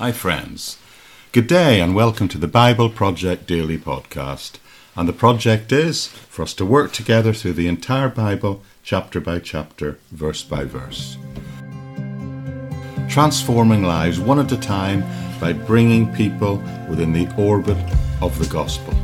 [0.00, 0.78] Hi, friends.
[1.30, 4.52] Good day and welcome to the Bible Project Daily Podcast.
[4.96, 9.40] And the project is for us to work together through the entire Bible, chapter by
[9.40, 11.18] chapter, verse by verse.
[13.10, 15.04] Transforming lives one at a time
[15.38, 17.76] by bringing people within the orbit
[18.22, 18.94] of the gospel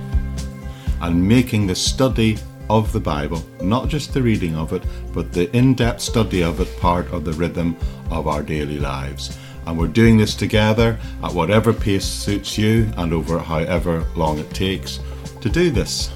[1.03, 2.39] and making the study
[2.71, 4.83] of the Bible, not just the reading of it,
[5.13, 7.77] but the in depth study of it part of the rhythm
[8.11, 9.39] of our daily lives.
[9.67, 14.51] And we're doing this together at whatever pace suits you and over however long it
[14.51, 15.01] takes
[15.41, 16.13] to do this.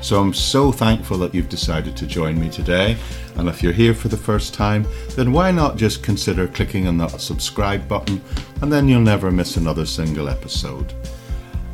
[0.00, 2.96] So I'm so thankful that you've decided to join me today.
[3.36, 6.96] And if you're here for the first time, then why not just consider clicking on
[6.98, 8.22] that subscribe button
[8.62, 10.94] and then you'll never miss another single episode.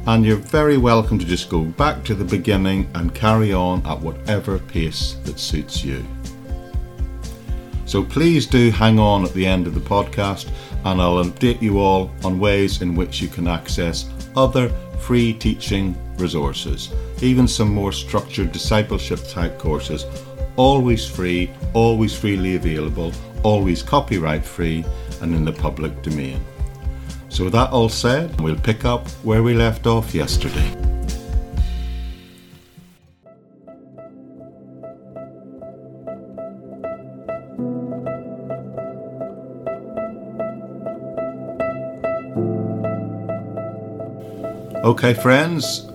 [0.06, 4.00] And you're very welcome to just go back to the beginning and carry on at
[4.00, 6.05] whatever pace that suits you.
[7.84, 10.50] So please do hang on at the end of the podcast
[10.84, 14.68] and I'll update you all on ways in which you can access other
[14.98, 20.06] free teaching resources, even some more structured discipleship type courses,
[20.56, 24.84] always free, always freely available, always copyright free,
[25.20, 26.44] and in the public domain.
[27.28, 30.77] So, with that all said, we'll pick up where we left off yesterday.
[44.84, 45.86] Okay, friends,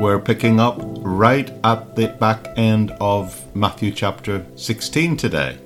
[0.00, 5.58] we're picking up right at the back end of Matthew chapter 16 today,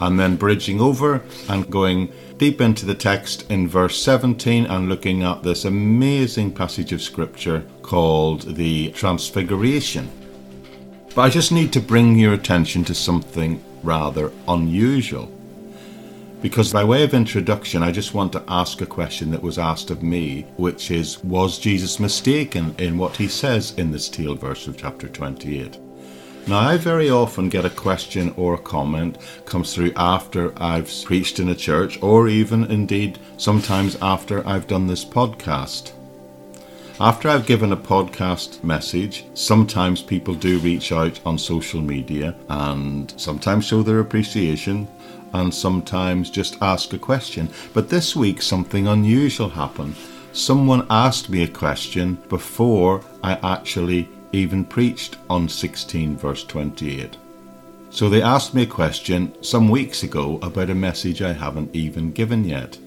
[0.00, 5.22] and then bridging over and going deep into the text in verse 17 and looking
[5.22, 10.10] at this amazing passage of scripture called the Transfiguration.
[11.14, 15.37] But I just need to bring your attention to something rather unusual.
[16.40, 19.90] Because, by way of introduction, I just want to ask a question that was asked
[19.90, 24.68] of me, which is Was Jesus mistaken in what he says in this tail verse
[24.68, 25.78] of chapter 28?
[26.46, 31.40] Now, I very often get a question or a comment comes through after I've preached
[31.40, 35.90] in a church, or even indeed sometimes after I've done this podcast.
[37.00, 43.12] After I've given a podcast message, sometimes people do reach out on social media and
[43.16, 44.88] sometimes show their appreciation
[45.32, 47.48] and sometimes just ask a question.
[47.72, 49.96] But this week, something unusual happened.
[50.32, 57.16] Someone asked me a question before I actually even preached on 16, verse 28.
[57.90, 62.12] So they asked me a question some weeks ago about a message I haven't even
[62.12, 62.78] given yet.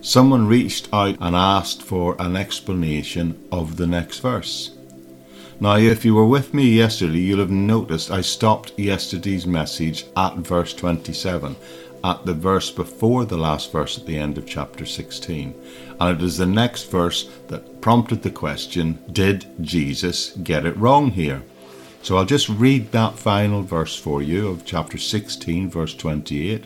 [0.00, 4.76] Someone reached out and asked for an explanation of the next verse.
[5.62, 10.34] Now, if you were with me yesterday, you'll have noticed I stopped yesterday's message at
[10.38, 11.54] verse 27,
[12.02, 15.54] at the verse before the last verse at the end of chapter 16.
[16.00, 21.12] And it is the next verse that prompted the question Did Jesus get it wrong
[21.12, 21.44] here?
[22.02, 26.64] So I'll just read that final verse for you of chapter 16, verse 28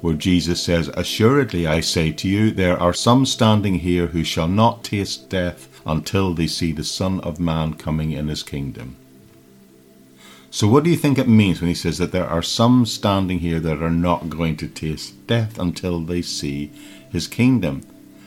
[0.00, 4.48] where Jesus says, Assuredly I say to you, there are some standing here who shall
[4.48, 8.96] not taste death until they see the Son of Man coming in his kingdom.
[10.50, 13.40] So, what do you think it means when he says that there are some standing
[13.40, 16.70] here that are not going to taste death until they see
[17.10, 17.82] his kingdom?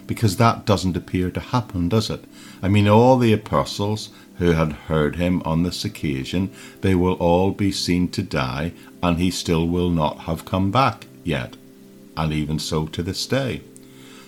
[0.05, 2.23] Because that doesn't appear to happen, does it?
[2.61, 7.51] I mean, all the apostles who had heard him on this occasion, they will all
[7.51, 11.55] be seen to die, and he still will not have come back yet,
[12.17, 13.61] and even so to this day.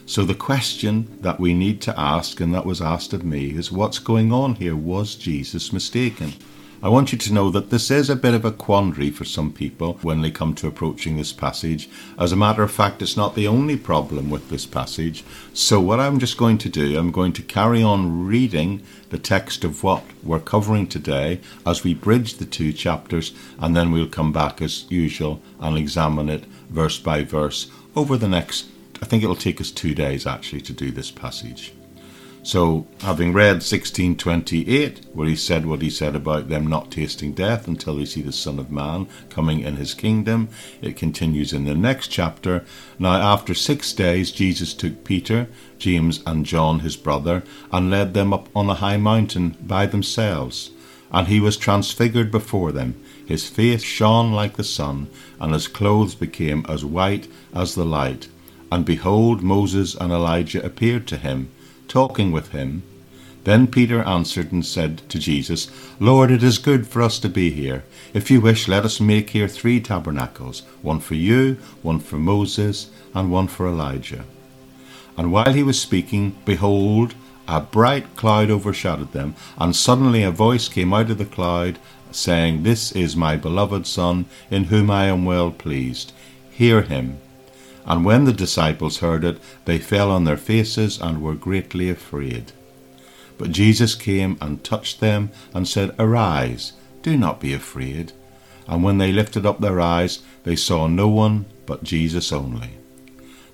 [0.05, 3.71] So, the question that we need to ask, and that was asked of me, is
[3.71, 4.75] what's going on here?
[4.75, 6.33] Was Jesus mistaken?
[6.83, 9.53] I want you to know that this is a bit of a quandary for some
[9.53, 11.87] people when they come to approaching this passage.
[12.17, 15.23] As a matter of fact, it's not the only problem with this passage.
[15.53, 19.63] So, what I'm just going to do, I'm going to carry on reading the text
[19.63, 24.33] of what we're covering today as we bridge the two chapters, and then we'll come
[24.33, 28.67] back as usual and examine it verse by verse over the next
[29.01, 31.73] I think it'll take us two days actually to do this passage.
[32.43, 37.67] So, having read 1628, where he said what he said about them not tasting death
[37.67, 40.49] until they see the Son of Man coming in his kingdom,
[40.81, 42.65] it continues in the next chapter.
[42.97, 48.33] Now, after six days, Jesus took Peter, James, and John, his brother, and led them
[48.33, 50.71] up on a high mountain by themselves.
[51.11, 52.99] And he was transfigured before them.
[53.23, 55.09] His face shone like the sun,
[55.39, 58.29] and his clothes became as white as the light.
[58.71, 61.51] And behold, Moses and Elijah appeared to him,
[61.91, 62.81] talking with him.
[63.43, 67.49] Then Peter answered and said to Jesus, Lord, it is good for us to be
[67.49, 67.83] here.
[68.13, 72.89] If you wish, let us make here three tabernacles one for you, one for Moses,
[73.13, 74.23] and one for Elijah.
[75.17, 77.13] And while he was speaking, behold,
[77.45, 81.77] a bright cloud overshadowed them, and suddenly a voice came out of the cloud,
[82.11, 86.13] saying, This is my beloved Son, in whom I am well pleased.
[86.51, 87.19] Hear him.
[87.91, 92.53] And when the disciples heard it, they fell on their faces and were greatly afraid.
[93.37, 96.71] But Jesus came and touched them, and said, Arise,
[97.01, 98.13] do not be afraid.
[98.65, 102.69] And when they lifted up their eyes, they saw no one but Jesus only.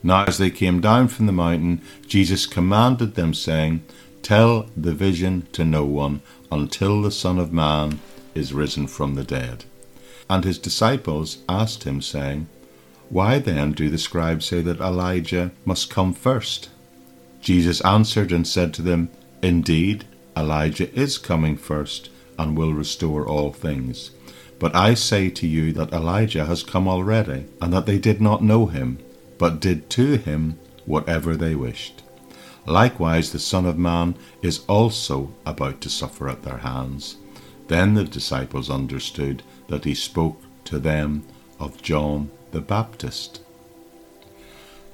[0.04, 3.84] Now, as they came down from the mountain, Jesus commanded them, saying,
[4.22, 8.02] Tell the vision to no one until the Son of Man
[8.36, 9.66] is risen from the dead.
[10.30, 12.50] And his disciples asked him, saying,
[13.10, 16.70] Why then do the scribes say that Elijah must come first?
[17.42, 19.10] Jesus answered and said to them,
[19.42, 20.06] Indeed,
[20.36, 24.12] Elijah is coming first and will restore all things.
[24.60, 28.44] But I say to you that Elijah has come already, and that they did not
[28.44, 29.00] know him
[29.38, 32.04] but did to him whatever they wished.
[32.66, 37.18] Likewise, the Son of Man is also about to suffer at their hands.
[37.68, 41.24] Then the disciples understood that he spoke to them
[41.60, 43.42] of John the Baptist.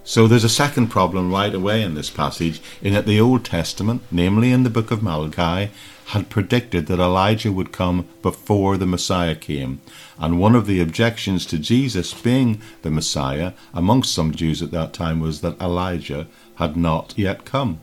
[0.06, 4.02] So there's a second problem right away in this passage, in that the Old Testament,
[4.12, 5.72] namely in the book of Malachi,
[6.08, 9.80] had predicted that Elijah would come before the Messiah came.
[10.20, 14.92] And one of the objections to Jesus being the Messiah amongst some Jews at that
[14.92, 17.80] time was that Elijah had not yet come.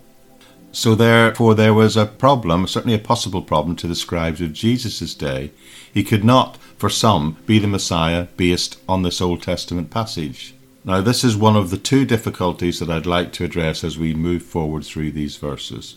[0.72, 5.14] So therefore there was a problem, certainly a possible problem to the scribes of Jesus'
[5.14, 5.50] day.
[5.92, 10.54] He could not, for some, be the Messiah based on this Old Testament passage.
[10.84, 14.14] Now this is one of the two difficulties that I'd like to address as we
[14.14, 15.96] move forward through these verses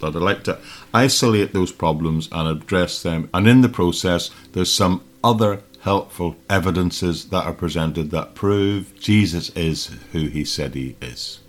[0.00, 0.58] that I'd like to
[0.92, 3.28] isolate those problems and address them.
[3.32, 9.50] And in the process, there's some other helpful evidences that are presented that prove Jesus
[9.50, 11.40] is who he said he is.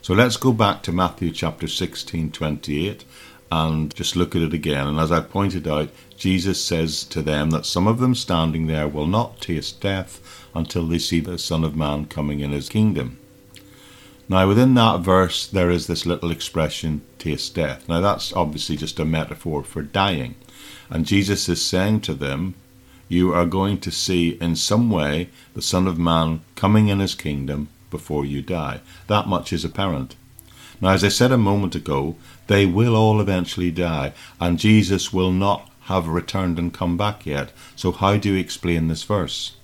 [0.00, 3.04] So let's go back to Matthew chapter 16, 28
[3.50, 4.86] and just look at it again.
[4.86, 8.88] And as I pointed out, Jesus says to them that some of them standing there
[8.88, 13.18] will not taste death until they see the Son of Man coming in his kingdom.
[14.28, 17.88] Now, within that verse, there is this little expression, taste death.
[17.88, 20.34] Now, that's obviously just a metaphor for dying.
[20.90, 22.54] And Jesus is saying to them,
[23.08, 27.14] You are going to see in some way the Son of Man coming in his
[27.14, 28.80] kingdom before you die.
[29.06, 30.16] That much is apparent.
[30.80, 35.32] Now, as I said a moment ago, they will all eventually die, and Jesus will
[35.32, 37.50] not have returned and come back yet.
[37.74, 39.56] So, how do you explain this verse?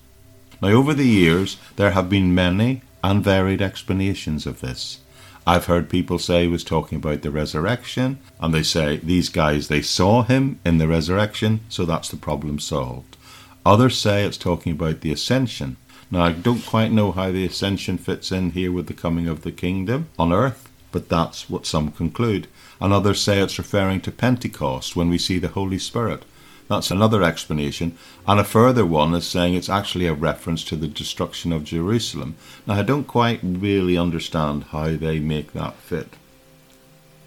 [0.61, 5.01] Now, over the years, there have been many and varied explanations of this.
[5.47, 9.69] I've heard people say he was talking about the resurrection, and they say these guys
[9.69, 13.19] they saw him in the resurrection, so that's the problem solved.
[13.67, 15.77] Others say it's talking about the ascension.
[16.11, 19.43] Now I don't quite know how the ascension fits in here with the coming of
[19.43, 22.47] the kingdom on earth, but that's what some conclude.
[22.81, 26.25] And others say it's referring to Pentecost when we see the Holy Spirit.
[26.69, 27.97] That's another explanation.
[28.27, 32.37] And a further one is saying it's actually a reference to the destruction of Jerusalem.
[32.67, 36.15] Now, I don't quite really understand how they make that fit.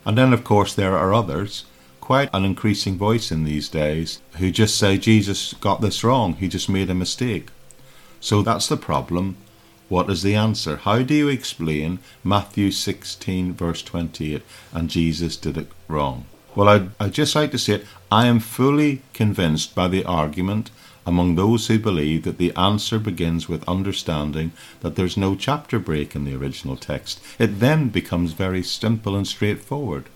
[0.05, 1.65] And then, of course, there are others,
[2.01, 6.47] quite an increasing voice in these days, who just say Jesus got this wrong, he
[6.47, 7.49] just made a mistake.
[8.19, 9.37] So that's the problem.
[9.89, 10.77] What is the answer?
[10.77, 14.41] How do you explain Matthew 16, verse 28,
[14.73, 16.25] and Jesus did it wrong?
[16.55, 17.85] Well, I'd, I'd just like to say it.
[18.11, 20.71] I am fully convinced by the argument
[21.05, 26.15] among those who believe that the answer begins with understanding that there's no chapter break
[26.15, 27.21] in the original text.
[27.39, 30.09] It then becomes very simple and straightforward.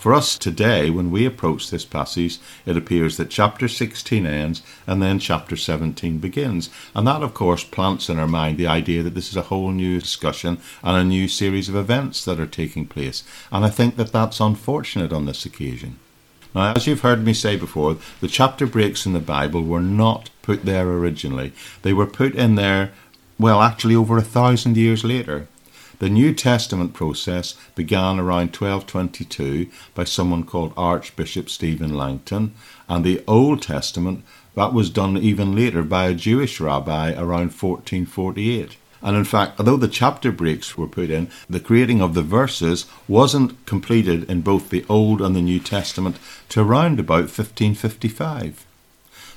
[0.00, 5.02] For us today, when we approach this passage, it appears that chapter 16 ends and
[5.02, 6.70] then chapter 17 begins.
[6.94, 9.72] And that, of course, plants in our mind the idea that this is a whole
[9.72, 13.24] new discussion and a new series of events that are taking place.
[13.52, 15.98] And I think that that's unfortunate on this occasion.
[16.54, 20.30] Now, as you've heard me say before, the chapter breaks in the Bible were not
[20.40, 21.52] put there originally.
[21.82, 22.92] They were put in there,
[23.38, 25.46] well, actually over a thousand years later.
[26.00, 32.54] The New Testament process began around 1222 by someone called Archbishop Stephen Langton,
[32.88, 38.78] and the Old Testament that was done even later by a Jewish rabbi around 1448.
[39.02, 42.86] And in fact, although the chapter breaks were put in, the creating of the verses
[43.06, 48.64] wasn't completed in both the Old and the New Testament to around about 1555.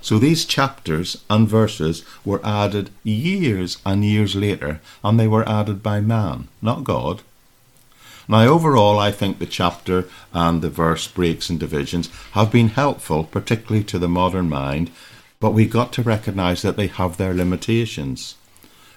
[0.04, 5.82] So these chapters and verses were added years and years later, and they were added
[5.82, 7.22] by man, not God.
[8.28, 13.24] Now, overall, I think the chapter and the verse breaks and divisions have been helpful,
[13.24, 14.92] particularly to the modern mind,
[15.40, 18.36] but we've got to recognize that they have their limitations.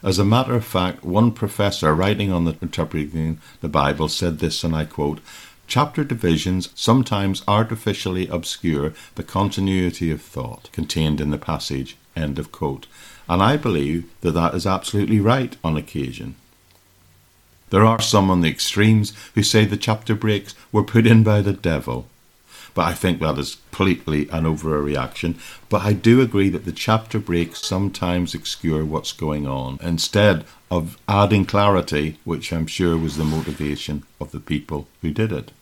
[0.03, 4.65] As a matter of fact, one professor writing on the interpreting the Bible said this,
[4.65, 5.21] and I quote,
[5.69, 11.97] Chapter divisions sometimes artificially obscure the continuity of thought contained in the passage.
[12.15, 12.87] End of quote.
[13.29, 16.37] And I believe that that is absolutely right on occasion.
[17.71, 21.43] There are some on the extremes who say the chapter breaks were put in by
[21.43, 22.07] the devil.
[22.75, 25.37] But I think that is completely an overreaction.
[25.69, 30.97] But I do agree that the chapter breaks sometimes obscure what's going on instead of
[31.09, 35.53] adding clarity, which I'm sure was the motivation of the people who did it.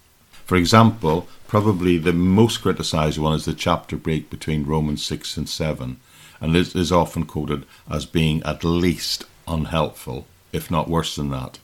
[0.45, 5.49] For example, probably the most criticized one is the chapter break between Romans 6 and
[5.49, 5.99] 7,
[6.41, 11.59] and this is often quoted as being at least unhelpful, if not worse than that.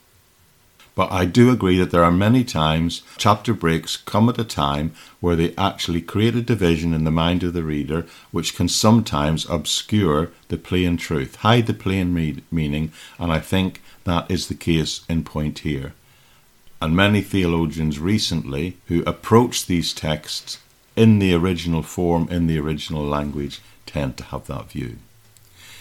[0.94, 4.92] But I do agree that there are many times chapter breaks come at a time
[5.20, 9.48] where they actually create a division in the mind of the reader, which can sometimes
[9.48, 12.12] obscure the plain truth, hide the plain
[12.50, 15.92] meaning, and I think that is the case in point here.
[16.80, 20.58] And many theologians recently who approach these texts
[20.96, 24.96] in the original form, in the original language, tend to have that view.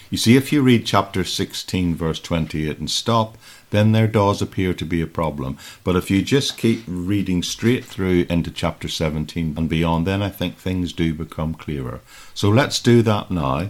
[0.10, 3.38] You see, if you read chapter 16, verse 28 and stop,
[3.70, 5.58] then there does appear to be a problem.
[5.84, 10.30] But if you just keep reading straight through into chapter 17 and beyond, then I
[10.30, 12.02] think things do become clearer.
[12.34, 13.70] So let's do that now.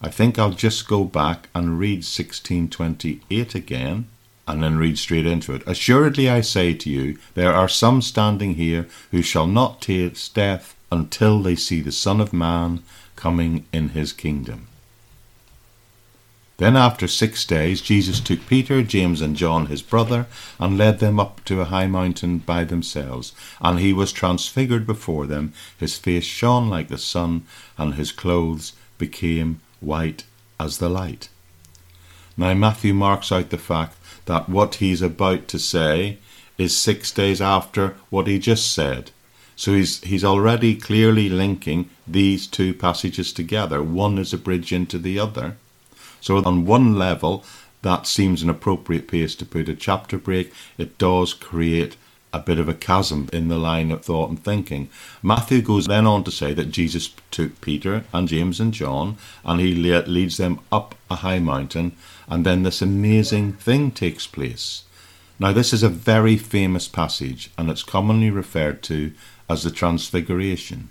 [0.00, 4.06] I think I'll just go back and read 1628 again
[4.50, 5.62] and then read straight into it.
[5.66, 10.76] Assuredly I say to you, there are some standing here who shall not taste death
[10.90, 12.82] until they see the Son of Man
[13.16, 14.66] coming in his kingdom.
[16.56, 20.26] Then after six days Jesus took Peter, James, and John his brother,
[20.58, 23.32] and led them up to a high mountain by themselves.
[23.62, 25.54] And he was transfigured before them.
[25.78, 27.46] His face shone like the sun,
[27.78, 30.24] and his clothes became white
[30.58, 31.30] as the light.
[32.36, 33.96] Now Matthew marks out the fact
[34.26, 36.18] that what he's about to say
[36.58, 39.10] is six days after what he just said.
[39.56, 43.82] So he's, he's already clearly linking these two passages together.
[43.82, 45.56] One is a bridge into the other.
[46.20, 47.44] So, on one level,
[47.82, 50.52] that seems an appropriate place to put a chapter break.
[50.76, 51.96] It does create
[52.32, 54.88] a bit of a chasm in the line of thought and thinking.
[55.22, 59.60] Matthew goes then on to say that Jesus took Peter and James and John and
[59.60, 61.92] he leads them up a high mountain,
[62.28, 64.84] and then this amazing thing takes place.
[65.40, 69.12] Now, this is a very famous passage, and it's commonly referred to
[69.48, 70.90] as the Transfiguration.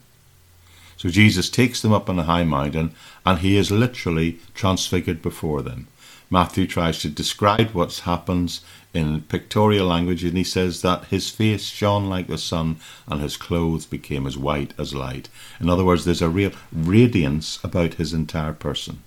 [0.98, 2.94] So Jesus takes them up on a high mountain
[3.26, 5.88] and he is literally transfigured before them.
[6.32, 8.62] Matthew tries to describe what happens
[8.94, 13.38] in pictorial language and he says that his face shone like the sun and his
[13.38, 15.30] clothes became as white as light.
[15.60, 19.02] In other words, there's a real radiance about his entire person.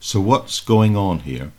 [0.00, 1.52] So, what's going on here?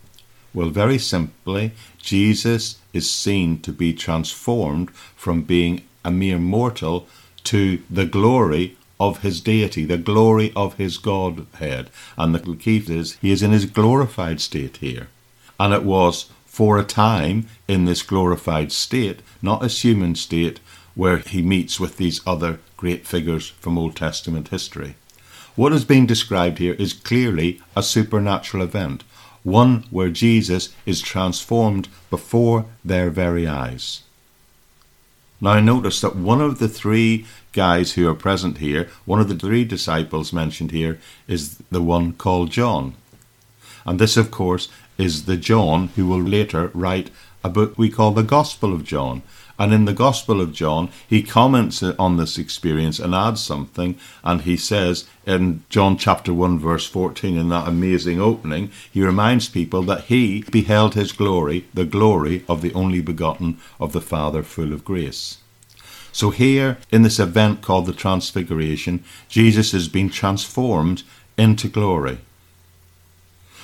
[0.53, 7.07] Well, very simply, Jesus is seen to be transformed from being a mere mortal
[7.45, 11.89] to the glory of his deity, the glory of his Godhead.
[12.17, 15.09] And the key is he is in his glorified state here.
[15.59, 20.59] And it was for a time in this glorified state, not a human state,
[20.95, 24.95] where he meets with these other great figures from Old Testament history.
[25.55, 29.03] What is being described here is clearly a supernatural event,
[29.43, 34.03] one where Jesus is transformed before their very eyes.
[35.41, 37.25] Now, notice that one of the three
[37.55, 42.13] guys who are present here, one of the three disciples mentioned here, is the one
[42.13, 42.93] called John.
[43.85, 47.09] And this, of course, is the John who will later write
[47.43, 49.21] a book we call the Gospel of John.
[49.57, 53.97] And in the Gospel of John, he comments on this experience and adds something.
[54.23, 59.47] And he says in John chapter 1, verse 14, in that amazing opening, he reminds
[59.47, 64.43] people that he beheld his glory, the glory of the only begotten of the Father,
[64.43, 65.37] full of grace.
[66.15, 71.03] So, here in this event called the Transfiguration, Jesus has been transformed
[71.37, 72.19] into glory.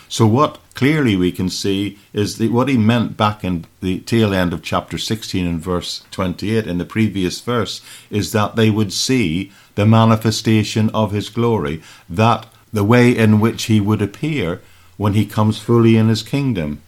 [0.10, 4.34] So, what clearly we can see is that what he meant back in the tail
[4.34, 7.80] end of chapter 16 and verse 28 in the previous verse
[8.10, 13.64] is that they would see the manifestation of his glory, that the way in which
[13.64, 14.62] he would appear
[14.98, 16.82] when he comes fully in his kingdom.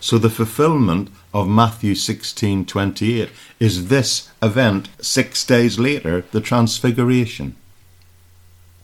[0.00, 7.56] So the fulfillment of Matthew 16:28 is this event 6 days later, the transfiguration.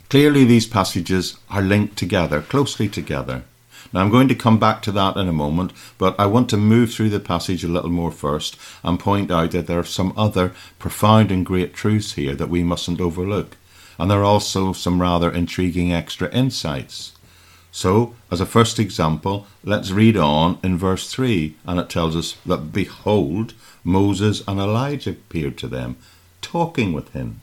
[0.08, 3.44] Clearly these passages are linked together, closely together.
[3.92, 6.56] Now I'm going to come back to that in a moment, but I want to
[6.56, 10.12] move through the passage a little more first and point out that there are some
[10.16, 13.56] other profound and great truths here that we mustn't overlook.
[13.98, 17.12] And there are also some rather intriguing extra insights.
[17.78, 22.32] So, as a first example, let's read on in verse 3, and it tells us
[22.44, 23.54] that, Behold,
[23.84, 25.94] Moses and Elijah appeared to them,
[26.42, 27.40] talking with him.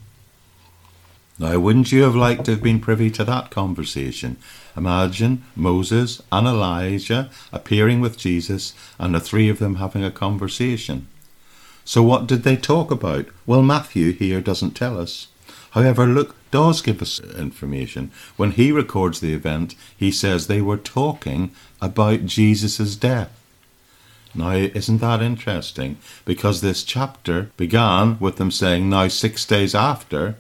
[1.40, 4.36] Now, wouldn't you have liked to have been privy to that conversation?
[4.76, 11.08] Imagine Moses and Elijah appearing with Jesus and the three of them having a conversation.
[11.86, 13.28] So, what did they talk about?
[13.46, 15.30] Well, Matthew here doesn't tell us.
[15.72, 18.12] However, Luke does give us information.
[18.38, 23.30] When he records the event, he says they were talking about Jesus' death.
[24.34, 25.98] Now, isn't that interesting?
[26.24, 30.36] Because this chapter began with them saying, Now, six days after,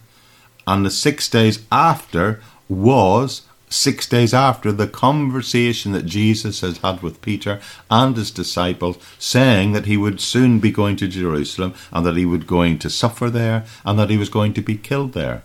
[0.66, 7.02] and the six days after was six days after the conversation that Jesus has had
[7.02, 7.60] with Peter
[7.92, 12.26] and his disciples, saying that he would soon be going to Jerusalem and that he
[12.26, 15.44] would going to suffer there and that he was going to be killed there.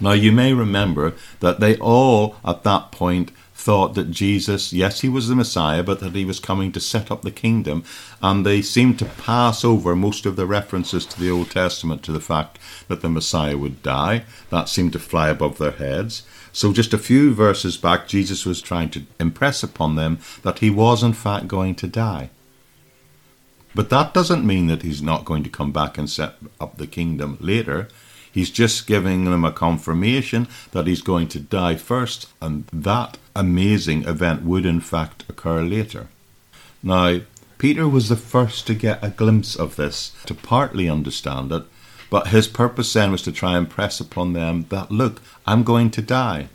[0.00, 5.08] Now you may remember that they all at that point thought that Jesus, yes, he
[5.08, 7.84] was the Messiah, but that he was coming to set up the kingdom.
[8.22, 12.12] And they seemed to pass over most of the references to the Old Testament to
[12.12, 14.24] the fact that the Messiah would die.
[14.48, 16.22] That seemed to fly above their heads.
[16.52, 20.70] So, just a few verses back, Jesus was trying to impress upon them that he
[20.70, 22.30] was, in fact, going to die.
[23.72, 26.88] But that doesn't mean that he's not going to come back and set up the
[26.88, 27.88] kingdom later.
[28.32, 34.04] He's just giving them a confirmation that he's going to die first, and that amazing
[34.04, 36.08] event would in fact occur later.
[36.82, 37.20] Now,
[37.58, 41.64] Peter was the first to get a glimpse of this, to partly understand it,
[42.08, 45.90] but his purpose then was to try and press upon them that, look, I'm going
[45.90, 46.48] to die.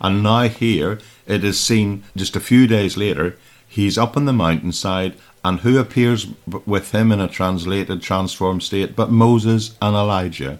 [0.00, 4.32] And now, here, it is seen just a few days later, he's up on the
[4.32, 5.14] mountainside,
[5.44, 6.28] and who appears
[6.64, 10.58] with him in a translated, transformed state but Moses and Elijah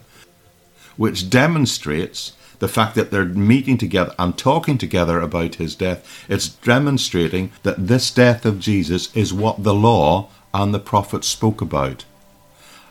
[0.97, 6.25] which demonstrates the fact that they're meeting together and talking together about his death.
[6.29, 11.61] It's demonstrating that this death of Jesus is what the law and the prophets spoke
[11.61, 12.05] about.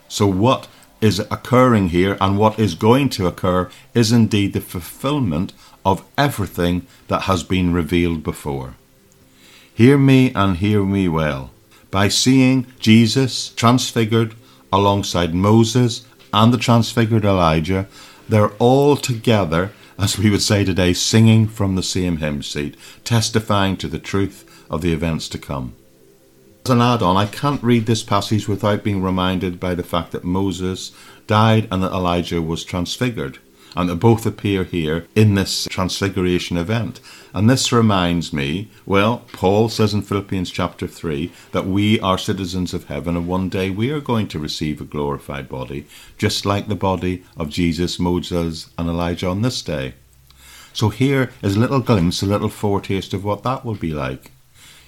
[0.08, 0.68] So, what
[1.00, 5.52] is occurring here and what is going to occur is indeed the fulfillment
[5.84, 8.74] of everything that has been revealed before.
[9.74, 11.50] Hear me and hear me well.
[11.90, 14.34] By seeing Jesus transfigured
[14.72, 17.86] alongside Moses and the transfigured Elijah,
[18.28, 23.76] they're all together, as we would say today, singing from the same hymn sheet, testifying
[23.76, 25.74] to the truth of the events to come.
[26.64, 30.12] As an add on, I can't read this passage without being reminded by the fact
[30.12, 30.92] that Moses
[31.26, 33.38] died and that Elijah was transfigured
[33.76, 37.00] and they both appear here in this transfiguration event.
[37.32, 42.72] And this reminds me, well, Paul says in Philippians chapter 3 that we are citizens
[42.72, 46.68] of heaven and one day we are going to receive a glorified body, just like
[46.68, 49.94] the body of Jesus, Moses, and Elijah on this day.
[50.72, 54.32] So here is a little glimpse, a little foretaste of what that will be like.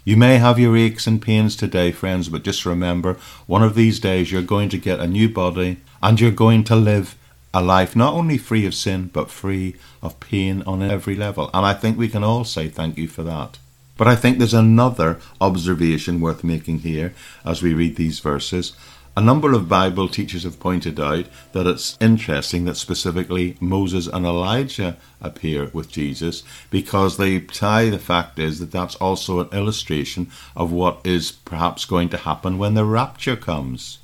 [0.04, 3.14] You may have your aches and pains today, friends, but just remember
[3.46, 6.76] one of these days you're going to get a new body and you're going to
[6.76, 7.16] live
[7.56, 11.48] a life not only free of sin, but free of pain on every level.
[11.54, 13.58] And I think we can all say thank you for that.
[13.96, 17.14] But I think there's another observation worth making here
[17.46, 18.76] as we read these verses.
[19.16, 24.26] A number of Bible teachers have pointed out that it's interesting that specifically Moses and
[24.26, 30.30] Elijah appear with Jesus because they tie the fact is that that's also an illustration
[30.54, 33.96] of what is perhaps going to happen when the rapture comes.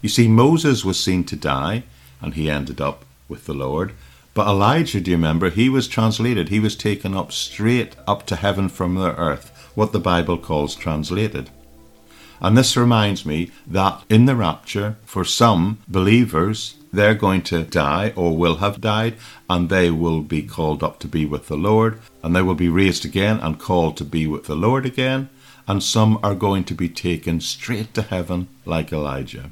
[0.00, 1.82] You see, Moses was seen to die,
[2.20, 3.92] and he ended up with the Lord.
[4.34, 6.48] But Elijah, do you remember, he was translated.
[6.48, 10.74] He was taken up straight up to heaven from the earth, what the Bible calls
[10.74, 11.50] translated.
[12.40, 18.12] And this reminds me that in the rapture, for some believers, they're going to die
[18.14, 19.16] or will have died,
[19.50, 22.68] and they will be called up to be with the Lord, and they will be
[22.68, 25.28] raised again and called to be with the Lord again,
[25.66, 29.50] and some are going to be taken straight to heaven like Elijah.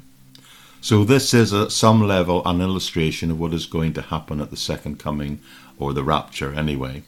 [0.87, 4.51] So, this is at some level an illustration of what is going to happen at
[4.51, 5.41] the second coming,
[5.77, 7.03] or the rapture anyway,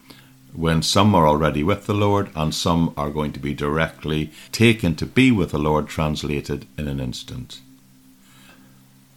[0.52, 4.96] when some are already with the Lord and some are going to be directly taken
[4.96, 7.62] to be with the Lord, translated in an instant.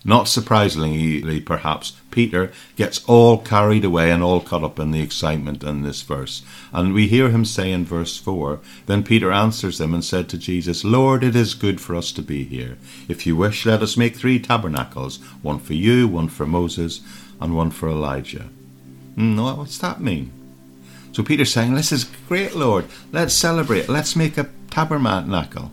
[0.04, 5.62] Not surprisingly, perhaps, Peter gets all carried away and all caught up in the excitement
[5.62, 6.42] in this verse.
[6.72, 10.38] And we hear him say in verse 4 Then Peter answers them and said to
[10.38, 12.78] Jesus, Lord, it is good for us to be here.
[13.08, 17.00] If you wish, let us make three tabernacles one for you, one for Moses,
[17.40, 18.48] and one for Elijah.
[19.14, 20.32] Hmm, no, what's that mean?
[21.12, 22.86] So Peter's saying, This is great, Lord.
[23.12, 23.88] Let's celebrate.
[23.88, 25.70] Let's make a tabernacle.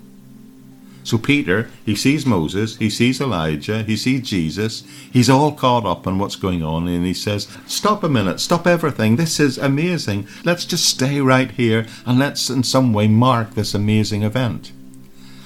[1.03, 4.83] So Peter, he sees Moses, he sees Elijah, he sees Jesus.
[5.11, 8.67] He's all caught up on what's going on and he says, "Stop a minute, stop
[8.67, 9.15] everything.
[9.15, 10.27] This is amazing.
[10.43, 14.71] Let's just stay right here and let's in some way mark this amazing event."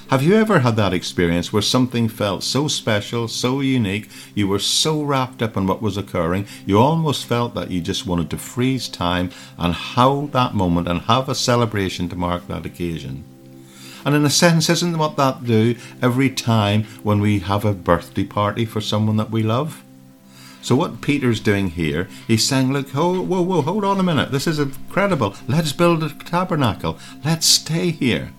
[0.09, 4.59] Have you ever had that experience where something felt so special, so unique, you were
[4.59, 8.37] so wrapped up in what was occurring, you almost felt that you just wanted to
[8.37, 13.23] freeze time and hold that moment and have a celebration to mark that occasion?
[14.05, 18.25] And in a sense, isn't what that do every time when we have a birthday
[18.25, 19.83] party for someone that we love?
[20.61, 24.31] So what Peter's doing here, he's saying, look, whoa, whoa, whoa, hold on a minute.
[24.31, 25.35] This is incredible.
[25.45, 26.97] Let's build a tabernacle.
[27.23, 28.31] Let's stay here.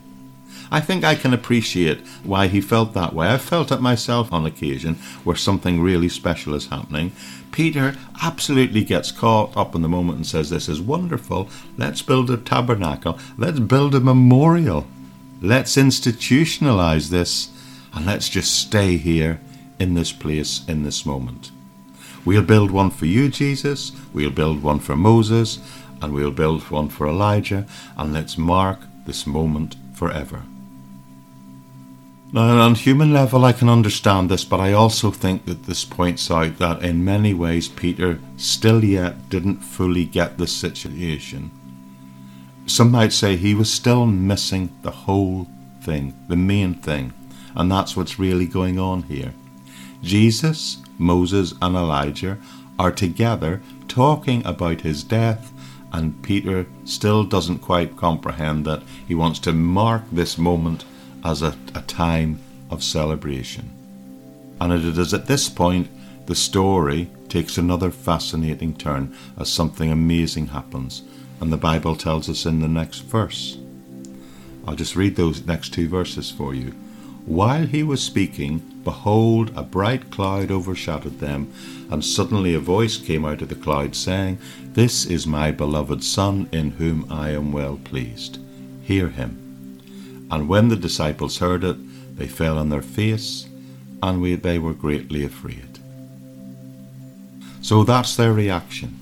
[0.70, 3.28] I think I can appreciate why he felt that way.
[3.28, 7.12] I've felt it myself on occasion where something really special is happening.
[7.52, 11.48] Peter absolutely gets caught up in the moment and says, This is wonderful.
[11.76, 13.18] Let's build a tabernacle.
[13.36, 14.86] Let's build a memorial.
[15.40, 17.50] Let's institutionalize this
[17.92, 19.40] and let's just stay here
[19.78, 21.50] in this place in this moment.
[22.24, 23.92] We'll build one for you, Jesus.
[24.12, 25.58] We'll build one for Moses.
[26.00, 27.66] And we'll build one for Elijah.
[27.96, 30.42] And let's mark this moment forever.
[32.32, 36.30] Now, on human level, I can understand this, but I also think that this points
[36.32, 41.52] out that in many ways Peter still yet didn't fully get the situation.
[42.66, 45.46] Some might say he was still missing the whole
[45.82, 47.12] thing, the main thing,
[47.54, 49.32] and that's what's really going on here.
[50.02, 52.38] Jesus, Moses, and Elijah
[52.78, 55.52] are together talking about his death,
[55.92, 60.84] and Peter still doesn't quite comprehend that he wants to mark this moment
[61.24, 63.70] as a, a time of celebration.
[64.60, 65.88] And it is at this point
[66.26, 71.02] the story takes another fascinating turn as something amazing happens,
[71.40, 73.58] and the Bible tells us in the next verse.
[74.66, 76.74] I'll just read those next two verses for you.
[77.26, 81.52] While he was speaking, behold, a bright cloud overshadowed them,
[81.90, 84.38] and suddenly a voice came out of the cloud, saying,
[84.72, 88.38] This is my beloved Son, in whom I am well pleased.
[88.82, 89.40] Hear him.
[90.30, 91.76] And when the disciples heard it,
[92.16, 93.48] they fell on their face,
[94.02, 95.78] and we, they were greatly afraid.
[97.62, 99.00] So that's their reaction.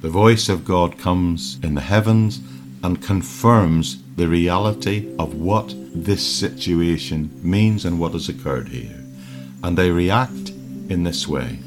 [0.00, 2.40] The voice of God comes in the heavens
[2.82, 8.98] and confirms the reality of what this situation means and what has occurred here.
[9.62, 10.50] And they react
[10.88, 11.58] in this way.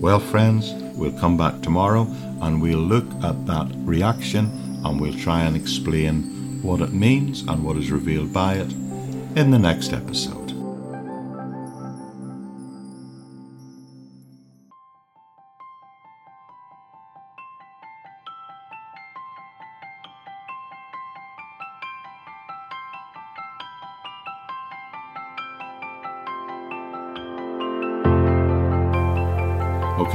[0.00, 2.06] Well, friends, we'll come back tomorrow
[2.40, 4.46] and we'll look at that reaction
[4.84, 8.70] and we'll try and explain what it means, and what is revealed by it
[9.34, 10.39] in the next episode.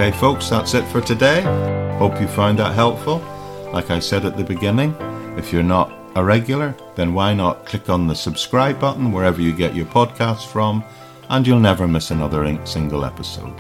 [0.06, 1.42] Okay, folks, that's it for today.
[1.98, 3.18] Hope you found that helpful.
[3.74, 4.96] Like I said at the beginning,
[5.36, 9.52] if you're not a regular, then why not click on the subscribe button wherever you
[9.52, 10.84] get your podcasts from,
[11.30, 13.60] and you'll never miss another single episode.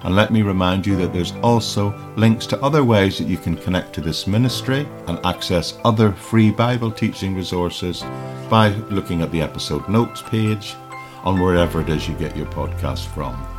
[0.00, 3.54] And let me remind you that there's also links to other ways that you can
[3.54, 8.02] connect to this ministry and access other free Bible teaching resources
[8.48, 10.74] by looking at the episode notes page
[11.22, 13.57] on wherever it is you get your podcast from.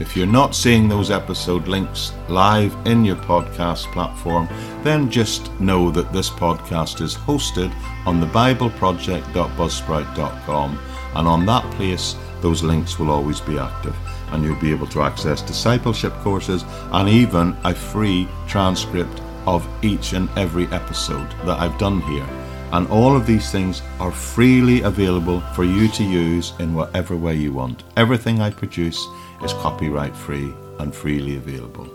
[0.00, 4.48] If you're not seeing those episode links live in your podcast platform,
[4.82, 7.70] then just know that this podcast is hosted
[8.06, 10.78] on the bibleproject.buzzsprout.com
[11.16, 13.94] and on that place those links will always be active
[14.32, 20.14] and you'll be able to access discipleship courses and even a free transcript of each
[20.14, 22.39] and every episode that I've done here.
[22.72, 27.34] And all of these things are freely available for you to use in whatever way
[27.34, 27.82] you want.
[27.96, 29.06] Everything I produce
[29.42, 31.88] is copyright free and freely available.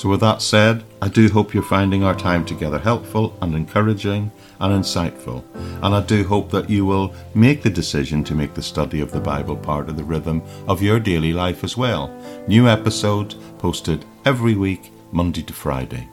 [0.00, 4.32] So, with that said, I do hope you're finding our time together helpful and encouraging
[4.58, 5.44] and insightful,
[5.82, 9.12] and I do hope that you will make the decision to make the study of
[9.12, 12.08] the Bible part of the rhythm of your daily life as well.
[12.48, 16.08] New episodes posted every week, Monday to Friday.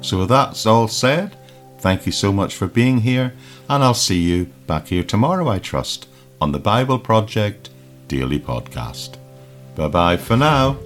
[0.00, 1.37] So, with that all said,
[1.78, 3.34] thank you so much for being here,
[3.68, 6.08] and I'll see you back here tomorrow, I trust,
[6.40, 7.70] on the Bible Project
[8.08, 9.16] Daily Podcast.
[9.76, 10.76] Bye bye for now.